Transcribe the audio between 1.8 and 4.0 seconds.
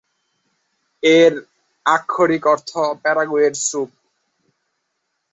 আক্ষরিক অর্থ "প্যারাগুয়ের স্যুপ"।